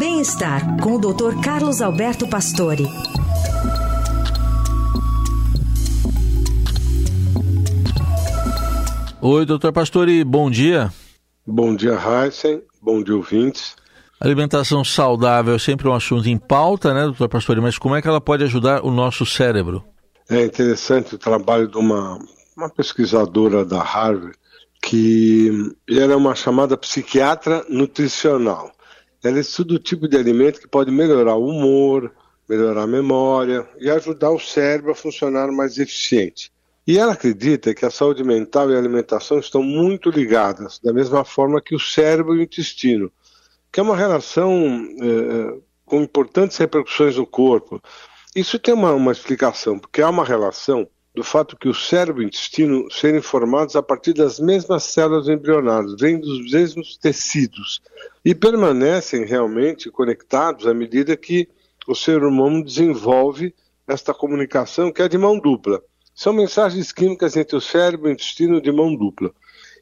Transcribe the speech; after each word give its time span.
Bem-estar 0.00 0.80
com 0.80 0.94
o 0.94 0.98
Dr. 0.98 1.42
Carlos 1.44 1.82
Alberto 1.82 2.26
Pastore. 2.26 2.86
Oi, 9.20 9.44
doutor 9.44 9.74
Pastore, 9.74 10.24
bom 10.24 10.50
dia. 10.50 10.90
Bom 11.46 11.76
dia, 11.76 11.98
Heisen. 11.98 12.62
Bom 12.80 13.02
dia, 13.02 13.14
ouvintes. 13.14 13.76
Alimentação 14.18 14.82
saudável 14.82 15.56
é 15.56 15.58
sempre 15.58 15.86
um 15.86 15.92
assunto 15.92 16.26
em 16.30 16.38
pauta, 16.38 16.94
né, 16.94 17.02
doutor 17.02 17.28
Pastore? 17.28 17.60
Mas 17.60 17.76
como 17.76 17.94
é 17.94 18.00
que 18.00 18.08
ela 18.08 18.22
pode 18.22 18.42
ajudar 18.44 18.82
o 18.82 18.90
nosso 18.90 19.26
cérebro? 19.26 19.84
É 20.30 20.42
interessante 20.42 21.14
o 21.14 21.18
trabalho 21.18 21.68
de 21.68 21.76
uma, 21.76 22.18
uma 22.56 22.70
pesquisadora 22.70 23.66
da 23.66 23.82
Harvard, 23.82 24.34
que 24.80 25.74
era 25.90 26.16
uma 26.16 26.34
chamada 26.34 26.74
psiquiatra 26.74 27.66
nutricional. 27.68 28.72
Ela 29.22 29.40
estuda 29.40 29.74
o 29.74 29.78
tipo 29.78 30.08
de 30.08 30.16
alimento 30.16 30.60
que 30.60 30.68
pode 30.68 30.90
melhorar 30.90 31.34
o 31.34 31.46
humor, 31.46 32.12
melhorar 32.48 32.82
a 32.82 32.86
memória 32.86 33.68
e 33.78 33.90
ajudar 33.90 34.30
o 34.30 34.40
cérebro 34.40 34.90
a 34.90 34.94
funcionar 34.94 35.52
mais 35.52 35.78
eficiente. 35.78 36.50
E 36.86 36.98
ela 36.98 37.12
acredita 37.12 37.74
que 37.74 37.84
a 37.84 37.90
saúde 37.90 38.24
mental 38.24 38.70
e 38.70 38.74
a 38.74 38.78
alimentação 38.78 39.38
estão 39.38 39.62
muito 39.62 40.10
ligadas, 40.10 40.80
da 40.82 40.92
mesma 40.92 41.24
forma 41.24 41.60
que 41.60 41.74
o 41.74 41.78
cérebro 41.78 42.34
e 42.34 42.38
o 42.38 42.42
intestino, 42.42 43.12
que 43.70 43.78
é 43.78 43.82
uma 43.82 43.96
relação 43.96 44.88
é, 45.00 45.58
com 45.84 46.02
importantes 46.02 46.56
repercussões 46.56 47.16
no 47.16 47.26
corpo. 47.26 47.80
Isso 48.34 48.58
tem 48.58 48.74
uma, 48.74 48.92
uma 48.92 49.12
explicação, 49.12 49.78
porque 49.78 50.02
há 50.02 50.08
uma 50.08 50.24
relação 50.24 50.88
do 51.20 51.24
fato 51.24 51.54
que 51.54 51.68
o 51.68 51.74
cérebro 51.74 52.22
e 52.22 52.24
o 52.24 52.28
intestino 52.28 52.90
serem 52.90 53.20
formados 53.20 53.76
a 53.76 53.82
partir 53.82 54.14
das 54.14 54.40
mesmas 54.40 54.84
células 54.84 55.28
embrionárias, 55.28 55.94
vêm 56.00 56.18
dos 56.18 56.50
mesmos 56.50 56.96
tecidos 56.96 57.82
e 58.24 58.34
permanecem 58.34 59.26
realmente 59.26 59.90
conectados 59.90 60.66
à 60.66 60.72
medida 60.72 61.14
que 61.18 61.46
o 61.86 61.94
ser 61.94 62.24
humano 62.24 62.64
desenvolve 62.64 63.54
esta 63.86 64.14
comunicação 64.14 64.90
que 64.90 65.02
é 65.02 65.08
de 65.08 65.18
mão 65.18 65.38
dupla. 65.38 65.82
São 66.14 66.32
mensagens 66.32 66.90
químicas 66.90 67.36
entre 67.36 67.54
o 67.54 67.60
cérebro 67.60 68.08
e 68.08 68.12
o 68.12 68.14
intestino 68.14 68.58
de 68.58 68.72
mão 68.72 68.96
dupla. 68.96 69.30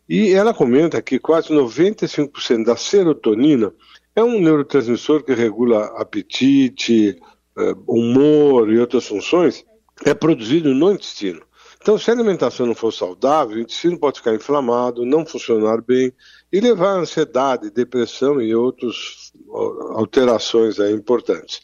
E 0.08 0.32
ela 0.32 0.52
comenta 0.52 1.00
que 1.00 1.20
quase 1.20 1.50
95% 1.50 2.64
da 2.64 2.74
serotonina 2.74 3.72
é 4.16 4.24
um 4.24 4.40
neurotransmissor 4.40 5.22
que 5.22 5.34
regula 5.34 5.84
apetite, 6.00 7.16
eh, 7.56 7.74
humor 7.86 8.72
e 8.72 8.78
outras 8.80 9.06
funções, 9.06 9.64
é 10.04 10.14
produzido 10.14 10.74
no 10.74 10.92
intestino. 10.92 11.42
Então, 11.80 11.96
se 11.96 12.10
a 12.10 12.14
alimentação 12.14 12.66
não 12.66 12.74
for 12.74 12.92
saudável, 12.92 13.56
o 13.56 13.60
intestino 13.60 13.98
pode 13.98 14.18
ficar 14.18 14.34
inflamado, 14.34 15.06
não 15.06 15.24
funcionar 15.24 15.80
bem 15.80 16.12
e 16.52 16.60
levar 16.60 16.96
a 16.96 17.00
ansiedade, 17.00 17.70
depressão 17.70 18.40
e 18.40 18.54
outras 18.54 19.32
alterações 19.94 20.78
importantes. 20.78 21.60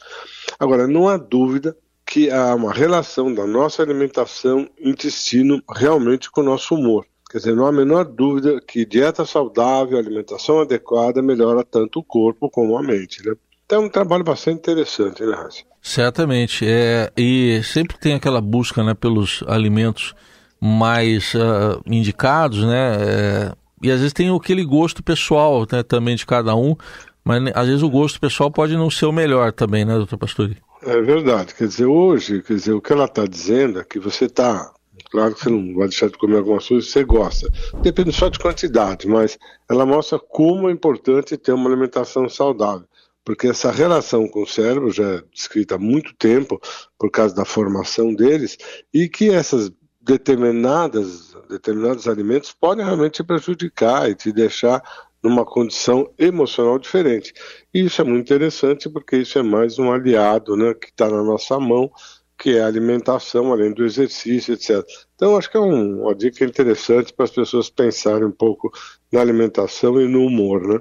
Agora, 0.59 0.87
não 0.87 1.09
há 1.09 1.17
dúvida 1.17 1.77
que 2.07 2.31
há 2.31 2.55
uma 2.55 2.73
relação 2.73 3.35
da 3.35 3.47
nossa 3.47 3.83
alimentação 3.83 4.69
intestino 4.79 5.63
realmente 5.69 6.31
com 6.31 6.43
o 6.43 6.45
nosso 6.45 6.75
humor. 6.75 7.07
Quer 7.31 7.39
dizer, 7.39 7.57
não 7.57 7.67
há 7.67 7.71
a 7.71 7.73
menor 7.73 8.05
dúvida 8.05 8.61
que 8.61 8.85
dieta 8.85 9.25
saudável, 9.25 9.99
alimentação 9.99 10.61
adequada 10.61 11.21
melhora 11.21 11.65
tanto 11.65 11.99
o 11.99 12.05
corpo 12.05 12.49
como 12.49 12.79
a 12.79 12.83
mente. 12.83 13.27
Né? 13.27 13.35
Então 13.67 13.83
é 13.83 13.87
um 13.87 13.89
trabalho 13.89 14.25
bastante 14.25 14.59
interessante, 14.59 15.23
né, 15.25 15.35
Raça? 15.35 15.63
Certamente. 15.81 16.67
É, 16.67 17.11
e 17.17 17.63
sempre 17.63 17.99
tem 17.99 18.15
aquela 18.15 18.41
busca 18.41 18.83
né, 18.83 18.95
pelos 18.95 19.43
alimentos 19.47 20.15
mais 20.61 21.35
uh, 21.35 21.81
indicados, 21.87 22.65
né? 22.65 22.97
É, 22.97 23.53
e 23.83 23.91
às 23.91 23.99
vezes 23.99 24.15
tem 24.15 24.35
aquele 24.35 24.65
gosto 24.65 25.03
pessoal 25.03 25.67
né, 25.71 25.83
também 25.83 26.17
de 26.17 26.25
cada 26.25 26.57
um, 26.57 26.75
mas 27.23 27.43
às 27.55 27.67
vezes 27.67 27.83
o 27.83 27.91
gosto 27.91 28.19
pessoal 28.19 28.51
pode 28.51 28.75
não 28.75 28.91
ser 28.91 29.05
o 29.07 29.13
melhor 29.13 29.53
também, 29.53 29.85
né, 29.85 29.95
doutor 29.95 30.17
Pastori? 30.17 30.57
É 30.83 31.01
verdade. 31.01 31.55
Quer 31.55 31.69
dizer, 31.69 31.87
hoje, 31.87 32.43
quer 32.43 32.55
dizer, 32.55 32.73
o 32.73 32.81
que 32.81 32.93
ela 32.93 33.05
está 33.05 33.27
dizendo 33.27 33.81
é 33.81 33.85
que 33.85 33.99
você 33.99 34.27
está. 34.27 34.73
Claro 35.11 35.35
que 35.35 35.43
você 35.43 35.51
não 35.51 35.75
vai 35.75 35.89
deixar 35.89 36.09
de 36.09 36.19
comer 36.19 36.39
algumas 36.39 36.67
coisas 36.67 36.87
que 36.87 36.93
você 36.93 37.05
gosta. 37.05 37.53
Depende 37.83 38.13
só 38.13 38.29
de 38.29 38.39
quantidade, 38.39 39.07
mas 39.07 39.39
ela 39.69 39.85
mostra 39.85 40.19
como 40.19 40.69
é 40.69 40.73
importante 40.73 41.37
ter 41.37 41.53
uma 41.53 41.69
alimentação 41.69 42.29
saudável. 42.29 42.87
Porque 43.25 43.49
essa 43.49 43.71
relação 43.71 44.29
com 44.29 44.43
o 44.43 44.47
cérebro 44.47 44.91
já 44.91 45.05
é 45.05 45.23
descrita 45.33 45.77
há 45.77 45.79
muito 45.79 46.15
tempo, 46.15 46.61
por 46.99 47.11
causa 47.11 47.35
da 47.35 47.45
formação 47.45 48.15
deles, 48.15 48.59
e 48.93 49.09
que 49.09 49.31
essas 49.31 49.73
determinadas, 50.01 51.35
determinados 51.49 52.07
alimentos 52.07 52.53
podem 52.53 52.85
realmente 52.85 53.15
te 53.15 53.25
prejudicar 53.25 54.11
e 54.11 54.15
te 54.15 54.31
deixar 54.31 54.83
numa 55.23 55.45
condição 55.47 56.13
emocional 56.19 56.79
diferente. 56.79 57.33
E 57.73 57.81
isso 57.81 58.03
é 58.03 58.05
muito 58.05 58.27
interessante 58.27 58.91
porque 58.91 59.17
isso 59.17 59.39
é 59.39 59.43
mais 59.43 59.79
um 59.79 59.91
aliado 59.91 60.55
né, 60.55 60.75
que 60.75 60.89
está 60.89 61.09
na 61.09 61.23
nossa 61.23 61.59
mão, 61.59 61.91
que 62.37 62.59
é 62.59 62.61
a 62.61 62.67
alimentação, 62.67 63.51
além 63.51 63.73
do 63.73 63.87
exercício, 63.87 64.53
etc. 64.53 64.85
Então, 65.15 65.35
acho 65.39 65.51
que 65.51 65.57
é 65.57 65.61
um, 65.61 66.03
uma 66.03 66.15
dica 66.15 66.45
interessante 66.45 67.11
para 67.15 67.25
as 67.25 67.31
pessoas 67.31 67.71
pensarem 67.71 68.27
um 68.27 68.33
pouco 68.33 68.71
na 69.11 69.23
alimentação 69.23 69.99
e 69.99 70.07
no 70.07 70.27
humor. 70.27 70.67
Né? 70.69 70.81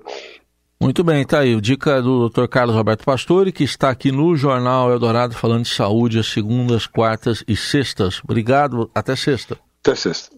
Muito 0.84 1.04
bem, 1.04 1.26
tá 1.26 1.40
aí. 1.40 1.60
Dica 1.62 2.02
do 2.02 2.30
Dr. 2.30 2.46
Carlos 2.48 2.76
Roberto 2.76 3.06
Pastore, 3.06 3.54
que 3.54 3.64
está 3.64 3.90
aqui 3.90 4.12
no 4.12 4.36
Jornal 4.36 4.92
Eldorado 4.92 5.34
falando 5.34 5.64
de 5.64 5.70
saúde 5.70 6.20
às 6.20 6.28
segundas, 6.28 6.86
quartas 6.86 7.44
e 7.48 7.56
sextas. 7.56 8.22
Obrigado, 8.24 8.92
até 8.94 9.16
sexta. 9.16 9.58
Até 9.82 9.96
sexta. 9.96 10.30